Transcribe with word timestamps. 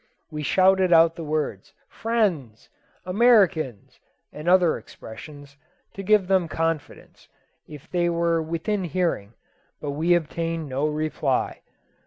We 0.31 0.41
shouted 0.41 0.91
out 0.91 1.15
the 1.15 1.23
words 1.23 1.73
"Friends," 1.87 2.69
"Americans," 3.05 3.99
and 4.33 4.49
other 4.49 4.75
expressions, 4.75 5.57
to 5.93 6.01
give 6.01 6.27
them 6.27 6.47
confidence, 6.47 7.27
if 7.67 7.87
they 7.87 8.09
were 8.09 8.41
within 8.41 8.85
hearing, 8.85 9.35
but 9.79 9.91
we 9.91 10.15
obtained 10.15 10.67
no 10.67 10.87
reply. 10.87 11.61